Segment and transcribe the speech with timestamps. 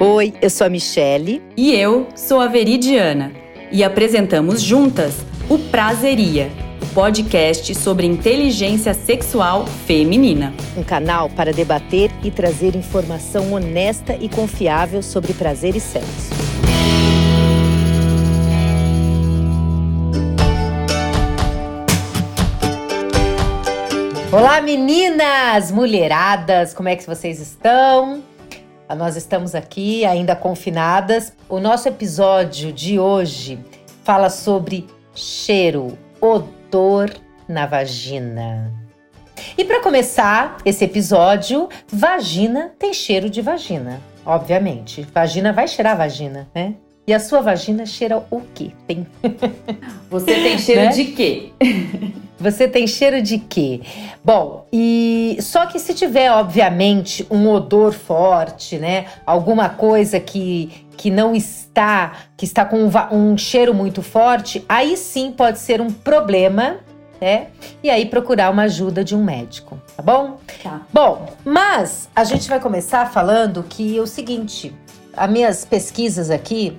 [0.00, 1.42] Oi, eu sou a Michele.
[1.56, 3.32] E eu sou a Veridiana.
[3.72, 5.16] E apresentamos juntas
[5.50, 10.54] o Prazeria, o podcast sobre inteligência sexual feminina.
[10.76, 16.30] Um canal para debater e trazer informação honesta e confiável sobre prazer e sexo.
[24.30, 28.22] Olá meninas, mulheradas, como é que vocês estão?
[28.94, 31.32] Nós estamos aqui ainda confinadas.
[31.48, 33.58] O nosso episódio de hoje
[34.02, 37.10] fala sobre cheiro, odor
[37.46, 38.72] na vagina.
[39.56, 45.06] E para começar esse episódio, vagina tem cheiro de vagina, obviamente.
[45.14, 46.74] Vagina vai cheirar vagina, né?
[47.08, 48.70] E a sua vagina cheira o quê?
[48.86, 49.06] Tem.
[50.10, 50.88] Você tem cheiro né?
[50.88, 51.52] de quê?
[52.38, 53.80] Você tem cheiro de quê?
[54.22, 59.06] Bom, e só que se tiver, obviamente, um odor forte, né?
[59.24, 64.94] Alguma coisa que, que não está, que está com um, um cheiro muito forte, aí
[64.94, 66.76] sim pode ser um problema,
[67.18, 67.46] né?
[67.82, 70.36] E aí procurar uma ajuda de um médico, tá bom?
[70.62, 70.82] Tá.
[70.92, 74.74] Bom, mas a gente vai começar falando que é o seguinte,
[75.16, 76.78] as minhas pesquisas aqui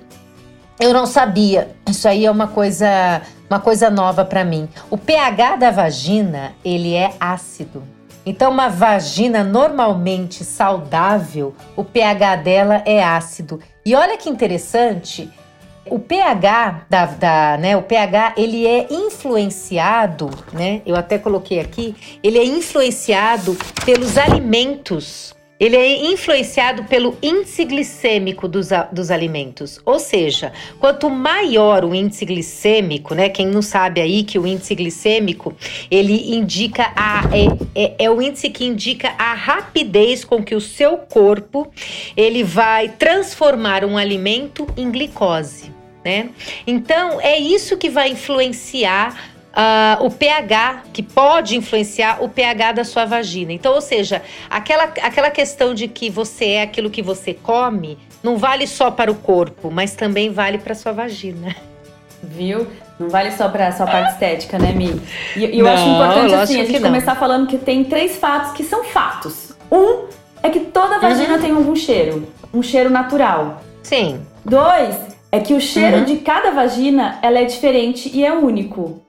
[0.80, 1.70] eu não sabia.
[1.88, 4.68] Isso aí é uma coisa, uma coisa nova para mim.
[4.90, 7.82] O pH da vagina, ele é ácido.
[8.24, 13.60] Então, uma vagina normalmente saudável, o pH dela é ácido.
[13.84, 15.30] E olha que interessante,
[15.86, 20.82] o pH da, da, né, o pH ele é influenciado, né?
[20.84, 28.48] Eu até coloquei aqui, ele é influenciado pelos alimentos ele é influenciado pelo índice glicêmico
[28.48, 29.78] dos, dos alimentos.
[29.84, 33.28] Ou seja, quanto maior o índice glicêmico, né?
[33.28, 35.54] Quem não sabe aí que o índice glicêmico
[35.90, 37.24] ele indica a
[37.74, 41.70] é, é, é o índice que indica a rapidez com que o seu corpo
[42.16, 45.70] ele vai transformar um alimento em glicose.
[46.02, 46.30] Né?
[46.66, 52.84] Então é isso que vai influenciar Uh, o pH, que pode influenciar o pH da
[52.84, 53.52] sua vagina.
[53.52, 58.36] Então, ou seja, aquela, aquela questão de que você é aquilo que você come, não
[58.36, 61.56] vale só para o corpo, mas também vale para sua vagina.
[62.22, 62.66] Viu?
[62.98, 65.00] Não vale só para a sua parte estética, né, Mi?
[65.34, 68.52] E, e eu não, acho importante assim, a gente começar falando que tem três fatos
[68.52, 69.52] que são fatos.
[69.72, 70.04] Um
[70.42, 71.40] é que toda vagina uhum.
[71.40, 73.62] tem algum cheiro, um cheiro natural.
[73.82, 74.20] Sim.
[74.44, 74.94] Dois
[75.32, 76.04] é que o cheiro uhum.
[76.04, 79.02] de cada vagina ela é diferente e é único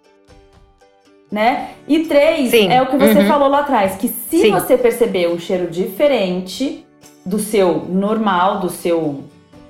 [1.31, 1.69] né?
[1.87, 2.69] E três Sim.
[2.69, 3.27] é o que você uhum.
[3.27, 4.51] falou lá atrás, que se Sim.
[4.51, 6.85] você perceber um cheiro diferente
[7.25, 9.23] do seu normal, do seu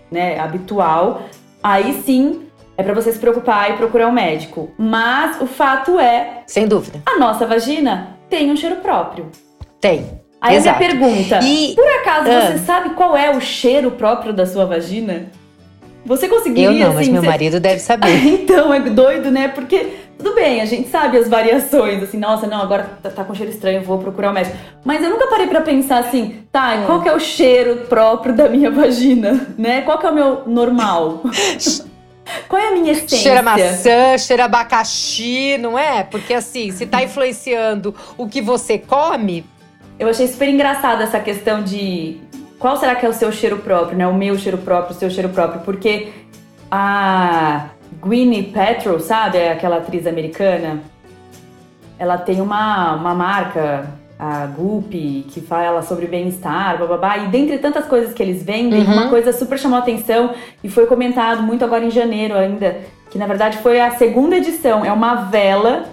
[0.10, 1.24] né, habitual,
[1.62, 4.72] aí sim é para você se preocupar e procurar um médico.
[4.78, 9.30] Mas o fato é, sem dúvida, a nossa vagina tem um cheiro próprio.
[9.80, 10.22] Tem.
[10.40, 10.76] Aí Exato.
[10.76, 14.46] a minha pergunta: e, por acaso uh, você sabe qual é o cheiro próprio da
[14.46, 15.28] sua vagina?
[16.04, 16.66] Você conseguiria?
[16.66, 17.28] Eu não, assim, mas meu você...
[17.28, 18.10] marido deve saber.
[18.26, 19.50] então, é doido, né?
[19.50, 19.88] Porque
[20.22, 23.52] tudo bem, a gente sabe as variações, assim, nossa, não, agora tá, tá com cheiro
[23.52, 24.56] estranho, vou procurar o um médico.
[24.86, 26.86] Mas eu nunca parei para pensar assim, tá, hum.
[26.86, 29.82] qual que é o cheiro próprio da minha vagina, né?
[29.82, 31.24] Qual que é o meu normal?
[32.48, 33.18] Qual é a minha essência?
[33.18, 36.04] Cheira maçã, cheira abacaxi, não é?
[36.04, 39.44] Porque assim, se tá influenciando o que você come.
[40.00, 42.22] Eu achei super engraçado essa questão de
[42.58, 44.08] qual será que é o seu cheiro próprio, né?
[44.08, 46.10] O meu cheiro próprio, o seu cheiro próprio, porque
[46.70, 49.38] a Gwyneth Paltrow, sabe?
[49.38, 50.82] É aquela atriz americana.
[51.98, 57.18] Ela tem uma, uma marca, a Goop, que fala sobre bem-estar, bababá.
[57.18, 58.94] E dentre tantas coisas que eles vendem, uhum.
[58.94, 63.18] uma coisa super chamou a atenção e foi comentado muito agora em janeiro ainda, que
[63.18, 64.86] na verdade foi a segunda edição.
[64.86, 65.86] É uma vela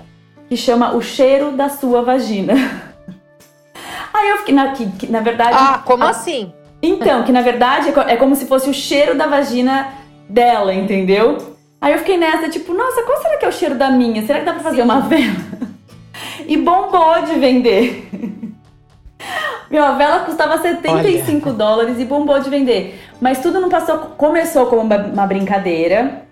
[0.48, 2.54] que chama O Cheiro da Sua Vagina.
[4.12, 5.56] Aí eu fiquei, na, que, que, na verdade...
[5.58, 6.52] Ah, como a, assim?
[6.82, 9.88] Então, que na verdade é, é como se fosse o cheiro da vagina
[10.28, 11.57] dela, entendeu?
[11.81, 14.27] Aí eu fiquei nessa, tipo, nossa, qual será que é o cheiro da minha?
[14.27, 14.83] Será que dá pra fazer Sim.
[14.83, 15.69] uma vela?
[16.47, 18.09] E bombou de vender.
[19.71, 21.59] Meu, a vela custava 75 Olha.
[21.59, 23.01] dólares e bombou de vender.
[23.21, 23.98] Mas tudo não passou.
[24.16, 26.22] Começou como uma, brincadeira,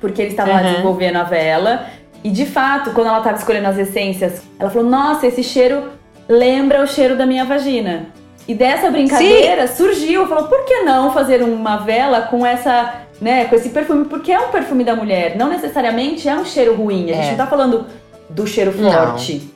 [0.00, 0.62] porque eles estavam uhum.
[0.62, 1.86] lá desenvolvendo a vela.
[2.22, 5.84] E de fato, quando ela estava escolhendo as essências, ela falou: Nossa, esse cheiro
[6.28, 8.06] lembra o cheiro da minha vagina.
[8.46, 9.76] E dessa brincadeira Sim.
[9.76, 14.32] surgiu, falou: Por que não fazer uma vela com essa né, com esse perfume, porque
[14.32, 17.10] é um perfume da mulher, não necessariamente é um cheiro ruim.
[17.10, 17.30] A gente é.
[17.30, 17.86] não tá falando
[18.28, 19.50] do cheiro forte,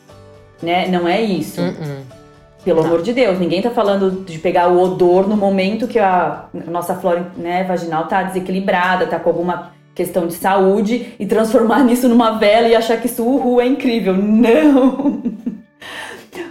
[0.61, 0.69] não.
[0.69, 0.88] né?
[0.88, 1.61] Não é isso.
[1.61, 2.23] Uh -uh.
[2.64, 2.87] Pelo não.
[2.87, 6.94] amor de Deus, ninguém tá falando de pegar o odor no momento que a nossa
[6.94, 12.38] flora né, vaginal tá desequilibrada, tá com alguma questão de saúde e transformar nisso numa
[12.38, 14.15] vela e achar que isso uhul, é incrível.
[14.15, 15.23] Não!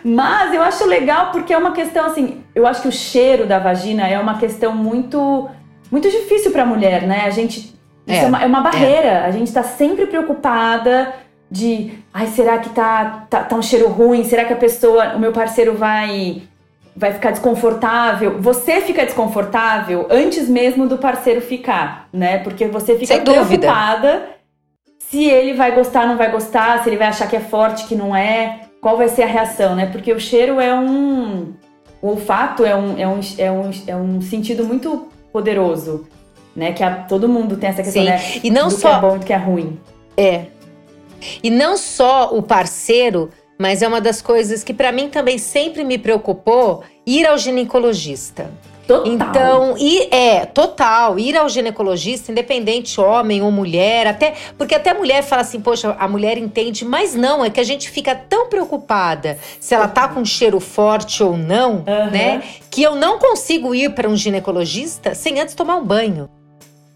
[0.03, 3.59] Mas eu acho legal porque é uma questão assim, eu acho que o cheiro da
[3.59, 5.49] vagina é uma questão muito
[5.91, 7.25] muito difícil para a mulher, né?
[7.25, 7.75] A gente
[8.07, 9.07] é, é, uma, é uma barreira.
[9.07, 9.25] É.
[9.25, 11.13] A gente está sempre preocupada
[11.49, 14.23] de, ai, será que tá, tá, tá um cheiro ruim?
[14.23, 16.43] Será que a pessoa, o meu parceiro vai
[16.95, 18.39] vai ficar desconfortável.
[18.41, 22.39] Você fica desconfortável antes mesmo do parceiro ficar, né?
[22.39, 24.29] Porque você fica Sem preocupada dúvida.
[24.99, 27.95] se ele vai gostar, não vai gostar, se ele vai achar que é forte, que
[27.95, 29.85] não é, qual vai ser a reação, né?
[29.85, 31.53] Porque o cheiro é um.
[32.01, 36.07] O olfato é um, é um, é um, é um sentido muito poderoso,
[36.55, 36.73] né?
[36.73, 38.09] Que a, todo mundo tem essa questão, Sim.
[38.09, 38.19] né?
[38.43, 39.79] E não do só que é bom e do que é ruim.
[40.17, 40.45] É.
[41.43, 43.29] E não só o parceiro
[43.61, 48.49] mas é uma das coisas que para mim também sempre me preocupou ir ao ginecologista.
[48.87, 49.07] Total.
[49.07, 54.93] Então, e é total, ir ao ginecologista, independente homem ou mulher, até porque até a
[54.93, 58.49] mulher fala assim, poxa, a mulher entende, mas não, é que a gente fica tão
[58.49, 62.11] preocupada se ela tá com cheiro forte ou não, uhum.
[62.11, 62.43] né?
[62.69, 66.29] Que eu não consigo ir para um ginecologista sem antes tomar um banho.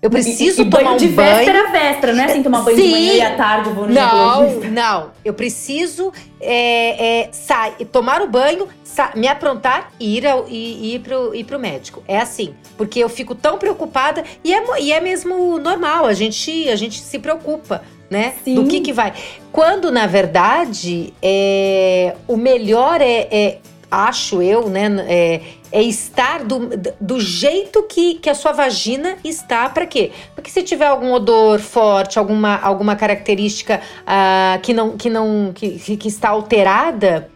[0.06, 1.36] Eu preciso e, e tomar banho um de banho.
[1.36, 2.28] véspera a véspera, né?
[2.28, 2.84] Sem tomar banho Sim.
[2.84, 5.12] de manhã e à tarde vou no Não, não.
[5.25, 8.68] Eu preciso é, é, sai, tomar o banho,
[9.16, 12.04] me aprontar e ir, ao, e, ir, pro, ir pro médico.
[12.07, 12.54] É assim.
[12.78, 16.06] Porque eu fico tão preocupada e é, e é mesmo normal.
[16.06, 17.81] A gente, a gente se preocupa.
[18.07, 18.36] Né?
[18.44, 18.54] Sim.
[18.54, 19.12] Do que que vai.
[19.52, 23.57] Quando, na verdade, é, o melhor é, é
[23.95, 24.88] acho eu, né?
[25.07, 26.69] É, é estar do,
[27.00, 29.68] do jeito que, que a sua vagina está.
[29.69, 30.12] Para quê?
[30.33, 35.97] Porque se tiver algum odor forte, alguma, alguma característica uh, que, não, que, não, que,
[35.97, 37.30] que está alterada,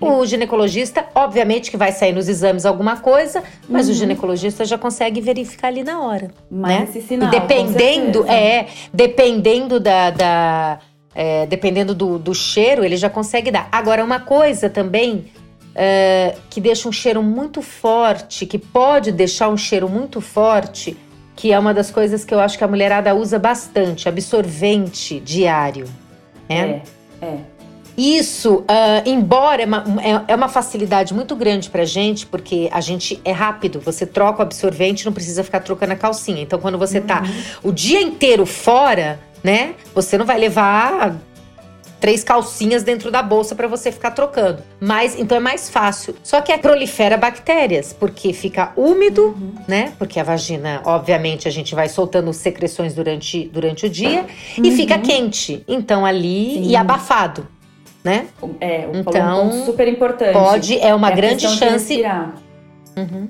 [0.00, 3.92] o ginecologista, obviamente, que vai sair nos exames alguma coisa, mas uhum.
[3.92, 6.30] o ginecologista já consegue verificar ali na hora.
[6.50, 7.00] Mas né?
[7.00, 10.10] sinal, e dependendo, é, dependendo da.
[10.10, 10.78] da
[11.14, 13.70] é, dependendo do, do cheiro, ele já consegue dar.
[13.72, 15.24] Agora, uma coisa também
[15.76, 20.96] uh, que deixa um cheiro muito forte, que pode deixar um cheiro muito forte,
[21.36, 25.86] que é uma das coisas que eu acho que a mulherada usa bastante, absorvente diário.
[26.48, 26.82] Né?
[27.20, 27.38] É, é.
[27.96, 28.64] Isso, uh,
[29.06, 33.32] embora é uma, é, é uma, facilidade muito grande pra gente, porque a gente é
[33.32, 36.42] rápido, você troca o absorvente, não precisa ficar trocando a calcinha.
[36.42, 37.26] Então, quando você tá uhum.
[37.26, 41.16] tá o dia inteiro fora, né, você não vai levar
[42.00, 44.62] três calcinhas dentro da bolsa para você ficar trocando.
[44.80, 46.14] Mas então é mais fácil.
[46.22, 49.54] Só que é prolifera bactérias, porque fica úmido, uhum.
[49.66, 49.92] né?
[49.98, 54.26] Porque a vagina, obviamente, a gente vai soltando secreções durante, durante o dia
[54.58, 54.64] uhum.
[54.64, 55.64] e fica quente.
[55.66, 56.70] Então ali Sim.
[56.70, 57.46] e abafado.
[58.04, 58.28] Né?
[58.60, 60.32] É, um então, um super importante.
[60.32, 62.02] Pode, é uma é grande chance.
[62.96, 63.28] Uhum.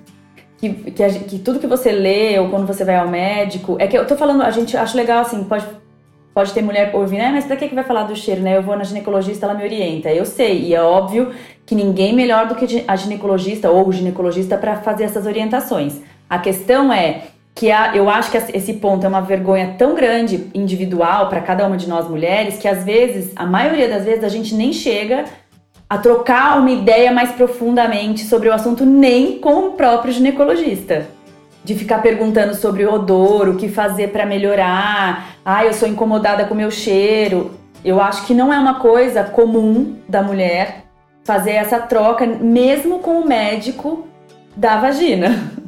[0.58, 3.76] Que, que, que, tudo que você lê ou quando você vai ao médico.
[3.78, 5.64] É que eu tô falando, a gente acha legal assim, pode
[6.36, 8.58] Pode ter mulher ouvindo, ah, mas pra que, que vai falar do cheiro, né?
[8.58, 10.10] Eu vou na ginecologista, ela me orienta.
[10.10, 11.32] Eu sei, e é óbvio
[11.64, 16.02] que ninguém melhor do que a ginecologista ou o ginecologista para fazer essas orientações.
[16.28, 17.22] A questão é
[17.54, 21.66] que a, eu acho que esse ponto é uma vergonha tão grande individual para cada
[21.66, 25.24] uma de nós mulheres que às vezes, a maioria das vezes, a gente nem chega
[25.88, 31.15] a trocar uma ideia mais profundamente sobre o assunto nem com o próprio ginecologista
[31.66, 35.34] de ficar perguntando sobre o odor, o que fazer para melhorar.
[35.44, 37.58] Ah, eu sou incomodada com o meu cheiro.
[37.84, 40.84] Eu acho que não é uma coisa comum da mulher
[41.24, 44.06] fazer essa troca, mesmo com o médico
[44.56, 45.50] da vagina.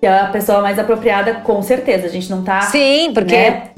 [0.00, 2.06] Que é a pessoa mais apropriada, com certeza.
[2.06, 2.60] A gente não tá.
[2.62, 3.34] Sim, porque.
[3.34, 3.70] Né?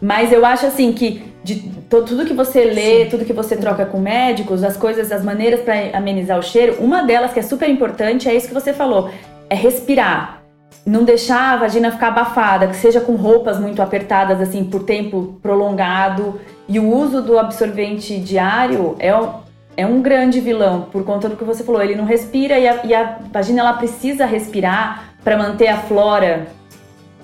[0.00, 1.56] Mas eu acho assim que de
[1.90, 3.10] tudo que você lê, Sim.
[3.10, 7.02] tudo que você troca com médicos, as coisas, as maneiras para amenizar o cheiro, uma
[7.02, 9.10] delas que é super importante é isso que você falou:
[9.50, 10.41] é respirar
[10.84, 15.38] não deixar a vagina ficar abafada, que seja com roupas muito apertadas assim por tempo
[15.40, 16.40] prolongado.
[16.68, 19.32] E o uso do absorvente diário é um,
[19.76, 21.82] é um grande vilão por conta do que você falou.
[21.82, 26.48] Ele não respira e a, e a vagina ela precisa respirar para manter a flora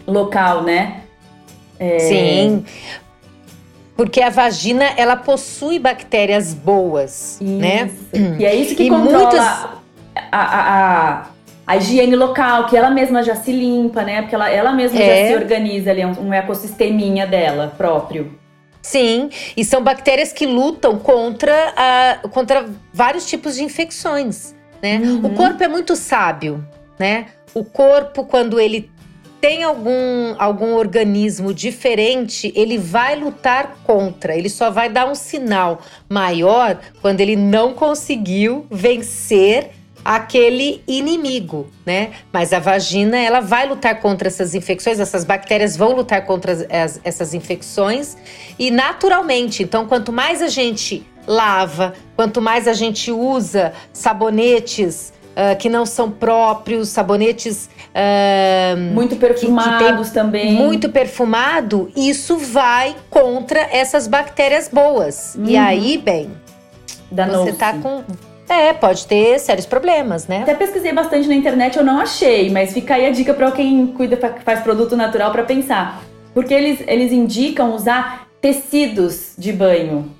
[0.06, 1.00] local, né?
[1.78, 1.98] É...
[1.98, 2.64] Sim.
[3.96, 7.86] Porque a vagina ela possui bactérias boas, né?
[7.86, 8.22] isso.
[8.22, 8.36] né?
[8.38, 9.40] E é isso que e controla muitas...
[9.40, 11.26] a, a, a
[11.68, 14.22] a higiene local, que ela mesma já se limpa, né?
[14.22, 15.28] Porque ela, ela mesma é.
[15.28, 18.38] já se organiza ali, é um, um ecossisteminha dela próprio.
[18.80, 24.96] Sim, e são bactérias que lutam contra, a, contra vários tipos de infecções, né?
[24.96, 25.26] Uhum.
[25.26, 26.66] O corpo é muito sábio,
[26.98, 27.26] né?
[27.52, 28.90] O corpo, quando ele
[29.38, 34.34] tem algum, algum organismo diferente, ele vai lutar contra.
[34.34, 39.72] Ele só vai dar um sinal maior quando ele não conseguiu vencer
[40.04, 42.10] aquele inimigo, né?
[42.32, 47.00] Mas a vagina, ela vai lutar contra essas infecções, essas bactérias vão lutar contra as,
[47.04, 48.16] essas infecções
[48.58, 49.62] e naturalmente.
[49.62, 51.92] Então, quanto mais a gente lava.
[52.16, 60.08] Quanto mais a gente usa sabonetes uh, que não são próprios, sabonetes uh, muito perfumados
[60.08, 60.52] que, que também.
[60.54, 65.34] Muito perfumado, isso vai contra essas bactérias boas.
[65.36, 65.44] Uhum.
[65.44, 66.30] E aí, bem,
[67.12, 68.02] você tá com
[68.48, 70.42] é, pode ter sérios problemas, né?
[70.42, 73.86] Até pesquisei bastante na internet, eu não achei, mas fica aí a dica para quem
[73.88, 76.02] cuida, faz produto natural para pensar.
[76.34, 80.10] Porque eles, eles indicam usar tecidos de banho.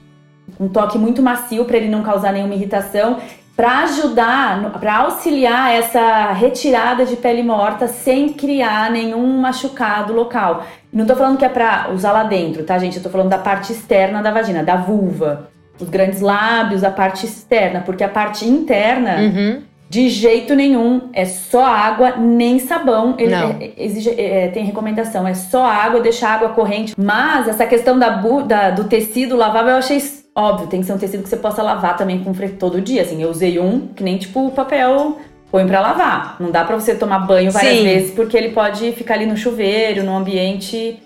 [0.58, 3.18] Um toque muito macio para ele não causar nenhuma irritação
[3.58, 10.64] para ajudar, para auxiliar essa retirada de pele morta sem criar nenhum machucado local.
[10.92, 12.98] Não tô falando que é para usar lá dentro, tá, gente?
[12.98, 15.50] Eu tô falando da parte externa da vagina, da vulva.
[15.80, 19.62] Os grandes lábios, a parte externa, porque a parte interna, uhum.
[19.88, 23.14] de jeito nenhum, é só água, nem sabão.
[23.18, 26.94] Ele é, exige, é, tem recomendação, é só água, deixa a água corrente.
[26.98, 30.00] Mas essa questão da, da do tecido lavável eu achei
[30.38, 33.02] Óbvio, tem que ser um tecido que você possa lavar também com todo dia.
[33.02, 35.18] Assim, eu usei um que nem tipo papel
[35.50, 36.36] põe para lavar.
[36.38, 37.82] Não dá para você tomar banho várias Sim.
[37.82, 41.02] vezes porque ele pode ficar ali no chuveiro, num ambiente,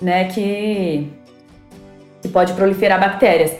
[0.00, 1.10] né, que,
[2.22, 3.52] que pode proliferar bactérias.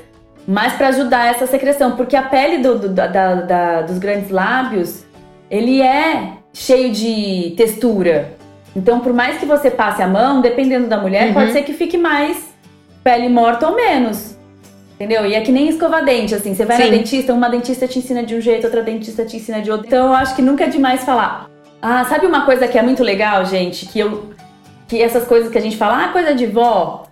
[0.46, 5.04] Mas para ajudar essa secreção, porque a pele do, do da, da, dos grandes lábios,
[5.50, 8.34] ele é cheio de textura.
[8.76, 11.34] Então, por mais que você passe a mão, dependendo da mulher, uhum.
[11.34, 12.52] pode ser que fique mais
[13.02, 14.36] pele morta ou menos.
[14.94, 15.26] Entendeu?
[15.26, 16.54] E é que nem escova-dente, assim.
[16.54, 16.84] Você vai Sim.
[16.84, 19.86] na dentista, uma dentista te ensina de um jeito, outra dentista te ensina de outro.
[19.86, 21.48] Então eu acho que nunca é demais falar.
[21.82, 23.86] Ah, sabe uma coisa que é muito legal, gente?
[23.86, 24.30] Que eu.
[24.86, 27.06] Que essas coisas que a gente fala, ah, coisa de vó.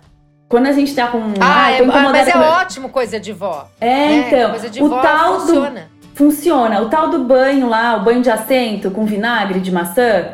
[0.53, 1.17] Quando a gente tá com.
[1.39, 2.39] Ah, ah é, mas é com...
[2.39, 3.67] ótimo coisa de vó.
[3.81, 4.27] É, né?
[4.27, 4.51] então.
[4.51, 5.89] Coisa de o vó tal funciona.
[5.89, 6.81] Do, funciona.
[6.81, 10.25] O tal do banho lá, o banho de assento com vinagre de maçã.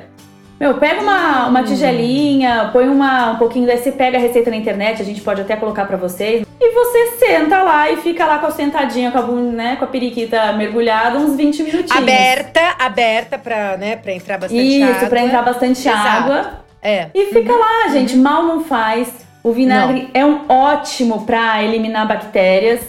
[0.60, 5.02] Meu, pega uma, uma tigelinha, põe uma, um pouquinho, você pega a receita na internet,
[5.02, 6.46] a gente pode até colocar para vocês.
[6.60, 9.88] E você senta lá e fica lá com a sentadinha, com a, né, com a
[9.88, 11.96] periquita mergulhada, uns 20 minutinhos.
[11.96, 14.98] Aberta, aberta pra, né, pra entrar bastante Isso, água.
[14.98, 16.08] Isso, pra entrar bastante Exato.
[16.10, 16.52] água.
[16.82, 17.08] É.
[17.16, 17.60] E fica uhum.
[17.60, 18.22] lá, gente, uhum.
[18.22, 19.29] mal não faz.
[19.43, 20.10] O vinagre não.
[20.13, 22.81] é um ótimo para eliminar bactérias.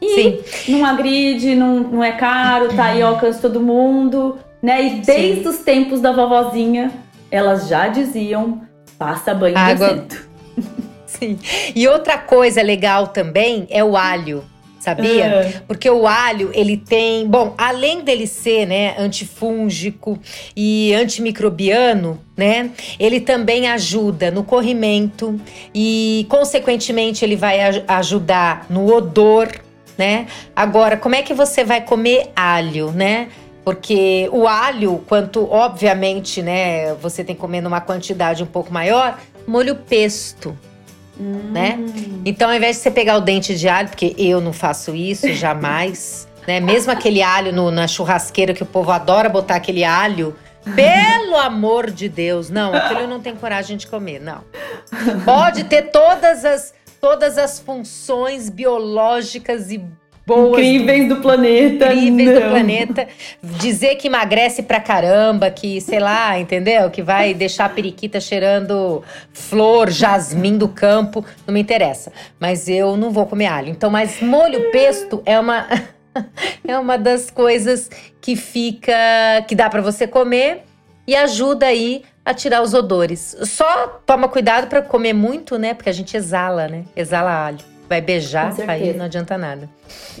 [0.00, 0.72] E Sim.
[0.72, 4.38] não agride, não, não é caro, tá aí ao alcance todo mundo.
[4.62, 4.84] Né?
[4.84, 5.48] E desde Sim.
[5.48, 6.92] os tempos da vovozinha,
[7.30, 8.62] elas já diziam:
[8.98, 10.06] passa banho Água.
[11.06, 11.38] Sim.
[11.74, 14.44] E outra coisa legal também é o alho
[14.78, 15.24] sabia?
[15.24, 15.62] É.
[15.66, 20.18] Porque o alho, ele tem, bom, além dele ser, né, antifúngico
[20.56, 22.70] e antimicrobiano, né?
[22.98, 25.40] Ele também ajuda no corrimento
[25.74, 29.48] e consequentemente ele vai ajudar no odor,
[29.96, 30.26] né?
[30.54, 33.28] Agora, como é que você vai comer alho, né?
[33.64, 39.18] Porque o alho, quanto obviamente, né, você tem que comer numa quantidade um pouco maior,
[39.46, 40.56] molho pesto.
[41.18, 41.50] Hum.
[41.52, 41.78] Né?
[42.24, 45.30] Então, ao invés de você pegar o dente de alho, porque eu não faço isso
[45.34, 46.60] jamais, né?
[46.60, 50.36] Mesmo aquele alho no, na churrasqueira que o povo adora botar aquele alho,
[50.74, 54.44] pelo amor de Deus, não, aquilo eu não tenho coragem de comer, não.
[55.24, 59.84] Pode ter todas as todas as funções biológicas e
[60.28, 60.60] boas.
[60.60, 61.92] Incríveis do, do planeta.
[61.94, 62.42] Incríveis não.
[62.42, 63.08] do planeta.
[63.42, 66.90] Dizer que emagrece pra caramba, que, sei lá, entendeu?
[66.90, 71.24] Que vai deixar a periquita cheirando flor, jasmim do campo.
[71.46, 72.12] Não me interessa.
[72.38, 73.70] Mas eu não vou comer alho.
[73.70, 75.66] Então, mas molho pesto é uma.
[76.66, 78.92] é uma das coisas que fica.
[79.48, 80.64] que dá para você comer
[81.06, 83.34] e ajuda aí a tirar os odores.
[83.44, 85.72] Só toma cuidado para comer muito, né?
[85.72, 86.84] Porque a gente exala, né?
[86.94, 89.68] Exala alho vai beijar, aí não adianta nada.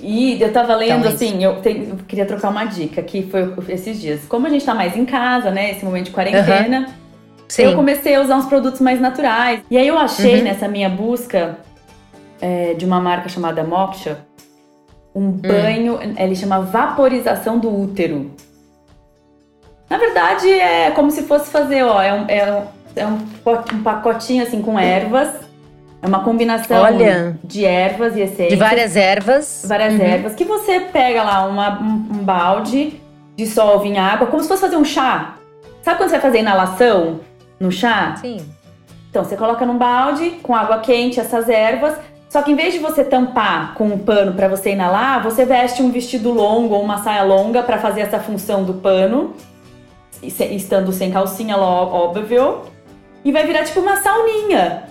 [0.02, 3.22] E eu tava lendo então, é assim, eu, te, eu, queria trocar uma dica que
[3.24, 4.24] foi esses dias.
[4.26, 7.64] Como a gente tá mais em casa, né, esse momento de quarentena, uhum.
[7.64, 9.60] eu comecei a usar uns produtos mais naturais.
[9.70, 10.44] E aí eu achei uhum.
[10.44, 11.58] nessa minha busca
[12.40, 14.26] é, de uma marca chamada Moksha
[15.14, 15.32] um hum.
[15.32, 18.30] banho, ele chama vaporização do útero.
[19.90, 24.42] Na verdade, é como se fosse fazer, ó, é um, é um, é um pacotinho
[24.42, 25.47] assim com ervas
[26.00, 28.50] é uma combinação Olha, de ervas e essências.
[28.50, 29.64] De várias ervas.
[29.66, 30.00] Várias uhum.
[30.00, 30.34] ervas.
[30.34, 33.00] Que você pega lá uma, um, um, balde,
[33.36, 35.34] dissolve em água, como se fosse fazer um chá.
[35.82, 37.20] Sabe quando você vai fazer inalação
[37.58, 38.14] no chá?
[38.20, 38.38] Sim.
[39.10, 41.96] Então, você coloca num balde com água quente essas ervas.
[42.28, 45.82] Só que em vez de você tampar com um pano para você inalar, você veste
[45.82, 49.34] um vestido longo ou uma saia longa para fazer essa função do pano,
[50.22, 52.60] estando sem calcinha, óbvio.
[53.24, 54.87] E vai virar tipo uma sauninha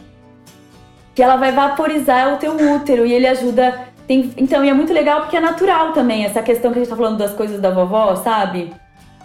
[1.18, 3.88] que ela vai vaporizar o teu útero e ele ajuda.
[4.08, 6.92] Tem, então, e é muito legal porque é natural também, essa questão que a gente
[6.92, 8.72] tá falando das coisas da vovó, sabe?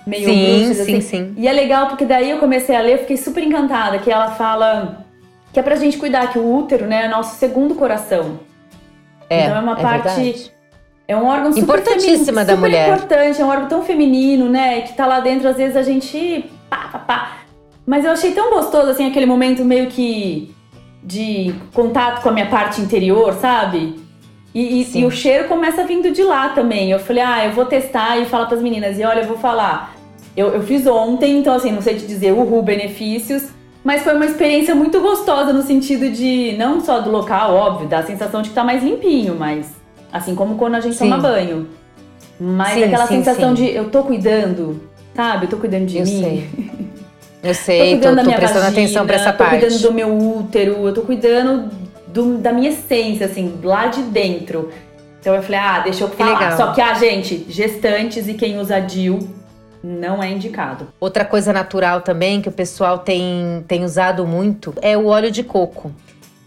[0.06, 1.00] Meio sim, bruxas, sim, assim.
[1.02, 1.34] sim.
[1.36, 5.04] E é legal porque daí eu comecei a ler, fiquei super encantada, que ela fala
[5.52, 8.40] que é pra gente cuidar que o útero, né, é nosso segundo coração.
[9.28, 10.02] É, então é uma é parte.
[10.04, 10.52] verdade.
[11.06, 12.88] É um órgão super Importantíssima da super mulher.
[12.88, 14.80] importante, é um órgão tão feminino, né?
[14.80, 16.50] Que tá lá dentro, às vezes a gente.
[16.70, 17.32] Pá, pá, pá.
[17.84, 20.54] Mas eu achei tão gostoso, assim, aquele momento meio que
[21.02, 24.00] de contato com a minha parte interior, sabe?
[24.54, 26.90] E, e- e o cheiro começa vindo de lá também.
[26.90, 28.98] Eu falei, ah, eu vou testar e falar pras meninas.
[28.98, 29.94] E olha, eu vou falar.
[30.36, 33.48] Eu, eu fiz ontem, então assim, não sei te dizer uhul, benefícios.
[33.84, 38.02] Mas foi uma experiência muito gostosa no sentido de, não só do local, óbvio, da
[38.04, 39.72] sensação de que tá mais limpinho, mas
[40.12, 41.08] assim como quando a gente Sim.
[41.10, 41.66] toma banho.
[42.38, 44.80] Mas Sim, aquela sim, sensação de eu tô cuidando,
[45.14, 45.46] sabe?
[45.46, 46.20] Eu tô cuidando de Eu mim.
[46.22, 46.48] sei.
[47.42, 49.58] Eu Tô sei, tô, cuidando da tô minha prestando vagina, atenção pra essa tô parte.
[49.60, 51.70] cuidando do meu útero, eu tô cuidando
[52.06, 54.70] do- da minha essência, assim, lá de dentro.
[55.20, 56.38] Então eu falei, ah, deixa eu falar.
[56.38, 56.56] legal.
[56.56, 59.18] Só que, ah, gente, gestantes e quem usa DIU
[59.82, 60.86] não é indicado.
[61.00, 65.42] Outra coisa natural também que o pessoal tem, tem usado muito é o óleo de
[65.42, 65.90] coco,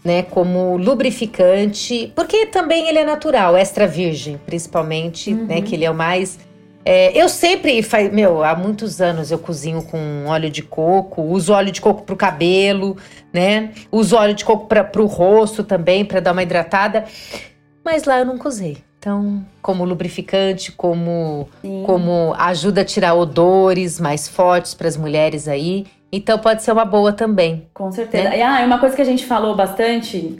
[0.04, 0.22] né?
[0.22, 5.60] Como lubrificante, porque também ele é natural, extra virgem, principalmente, né?
[5.60, 6.38] Que ele é o mais.
[6.86, 11.52] É, eu sempre, fa- meu, há muitos anos eu cozinho com óleo de coco, uso
[11.52, 12.96] óleo de coco pro cabelo,
[13.32, 13.72] né?
[13.90, 17.04] Uso óleo de coco para pro rosto também, para dar uma hidratada.
[17.84, 18.78] Mas lá eu nunca usei.
[18.98, 21.82] Então, como lubrificante, como Sim.
[21.86, 25.86] como ajuda a tirar odores mais fortes para as mulheres aí.
[26.10, 27.66] Então pode ser uma boa também.
[27.74, 28.34] Com certeza.
[28.34, 30.36] E, ah, e uma coisa que a gente falou bastante,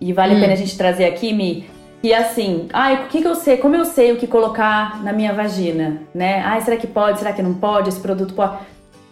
[0.00, 0.38] e vale Hum.
[0.38, 1.66] a pena a gente trazer aqui, Mi,
[2.04, 5.12] é assim, ai, o que, que eu sei, como eu sei o que colocar na
[5.12, 6.42] minha vagina, né?
[6.46, 8.54] Ai, será que pode, será que não pode, esse produto pode.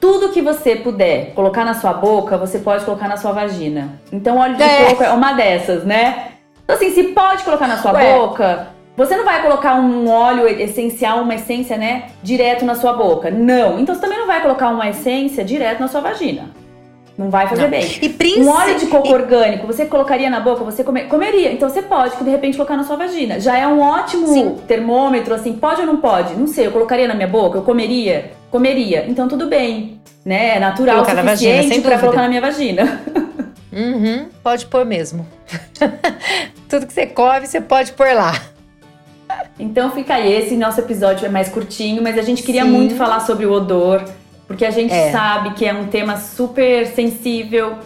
[0.01, 4.01] Tudo que você puder colocar na sua boca, você pode colocar na sua vagina.
[4.13, 4.87] Então, óleo de É.
[4.87, 6.29] coco é uma dessas, né?
[6.65, 8.15] Então, assim, se pode colocar na sua Ué.
[8.17, 13.31] boca, você não vai colocar um óleo essencial, uma essência, né, direto na sua boca.
[13.31, 13.79] Não.
[13.79, 16.51] Então, você também não vai colocar uma essência direto na sua vagina.
[17.19, 17.71] Não vai fazer Não.
[17.71, 17.85] bem.
[18.01, 21.53] E Um principalmente óleo de coco orgânico, você colocaria na boca, você come- comeria.
[21.53, 23.41] Então você pode, de repente, colocar na sua vagina.
[23.41, 24.57] Já é um ótimo Sim.
[24.69, 26.35] termômetro, assim, pode ou não pode?
[26.35, 28.31] Não sei, eu colocaria na minha boca, eu comeria?
[28.53, 29.05] Comeria.
[29.09, 30.01] Então tudo bem.
[30.25, 30.57] Né?
[30.57, 31.99] É natural o Colocar vagina, suficiente dúvida.
[32.01, 33.01] colocar na minha vagina.
[33.71, 35.27] Uhum, pode pôr mesmo.
[36.69, 38.33] Tudo que você come, você pode pôr lá.
[39.59, 42.71] Então fica aí, esse nosso episódio é mais curtinho, mas a gente queria Sim.
[42.71, 44.03] muito falar sobre o odor,
[44.49, 45.13] porque a gente É.
[45.13, 47.77] sabe que é um tema super sensível,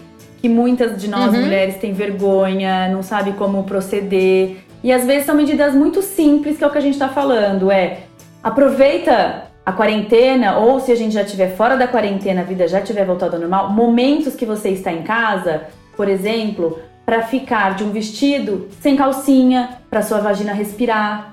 [0.40, 1.42] que muitas de nós Uhum.
[1.42, 4.57] mulheres têm vergonha, não sabe como proceder.
[4.83, 7.70] E às vezes são medidas muito simples, que é o que a gente tá falando,
[7.70, 7.98] é
[8.42, 12.81] aproveita a quarentena, ou se a gente já estiver fora da quarentena, a vida já
[12.81, 15.62] tiver voltado ao normal, momentos que você está em casa,
[15.96, 21.32] por exemplo, para ficar de um vestido sem calcinha, para sua vagina respirar.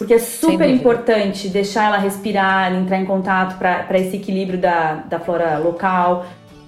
[0.00, 5.20] Porque é super importante deixar ela respirar, entrar em contato para esse equilíbrio da, da
[5.20, 6.24] flora local.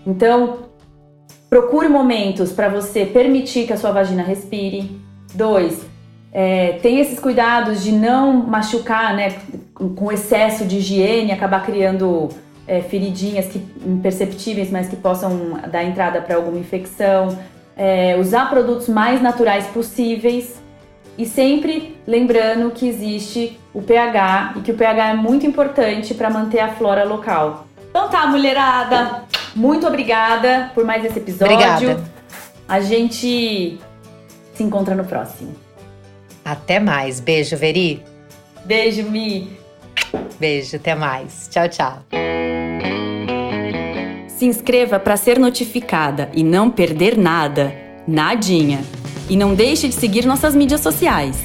[0.06, 0.58] Então,
[1.48, 5.00] procure momentos para você permitir que a sua vagina respire.
[5.32, 5.80] Dois,
[6.30, 9.32] é, tem esses cuidados de não machucar, né,
[9.72, 12.28] com com excesso de higiene, acabar criando
[12.66, 17.38] é, feridinhas que, imperceptíveis, mas que possam dar entrada para alguma infecção.
[17.74, 20.61] É, usar produtos mais naturais possíveis
[21.22, 26.28] e sempre lembrando que existe o pH e que o pH é muito importante para
[26.28, 27.68] manter a flora local.
[27.90, 29.22] Então tá, mulherada,
[29.54, 31.54] muito obrigada por mais esse episódio.
[31.54, 32.04] Obrigada.
[32.68, 33.78] A gente
[34.52, 35.54] se encontra no próximo.
[36.44, 37.20] Até mais.
[37.20, 38.02] Beijo, Veri.
[38.64, 39.56] Beijo, Mi.
[40.40, 41.48] Beijo, até mais.
[41.48, 42.02] Tchau, tchau.
[44.26, 47.72] Se inscreva para ser notificada e não perder nada,
[48.08, 48.80] nadinha.
[49.28, 51.36] E não deixe de seguir nossas mídias sociais.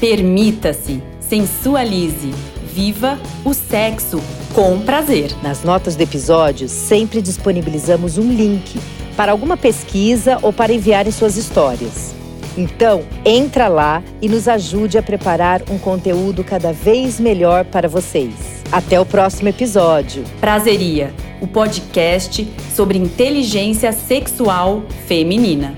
[0.00, 2.32] Permita-se, sensualize,
[2.72, 4.20] viva o sexo
[4.54, 5.30] com prazer.
[5.42, 8.78] Nas notas do episódio, sempre disponibilizamos um link
[9.16, 12.14] para alguma pesquisa ou para enviarem suas histórias.
[12.56, 18.34] Então, entra lá e nos ajude a preparar um conteúdo cada vez melhor para vocês.
[18.70, 20.24] Até o próximo episódio.
[20.40, 25.76] Prazeria, o podcast sobre inteligência sexual feminina.